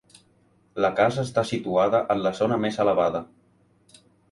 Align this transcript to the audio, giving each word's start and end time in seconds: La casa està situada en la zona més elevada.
La 0.85 0.89
casa 0.99 1.25
està 1.27 1.43
situada 1.51 2.01
en 2.15 2.23
la 2.23 2.33
zona 2.41 2.59
més 2.65 2.83
elevada. 2.87 3.25